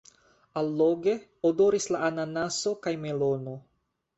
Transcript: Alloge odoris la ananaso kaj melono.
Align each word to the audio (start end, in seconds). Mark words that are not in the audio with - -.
Alloge 0.61 1.13
odoris 1.49 1.87
la 1.97 2.01
ananaso 2.09 2.75
kaj 2.87 2.95
melono. 3.07 3.55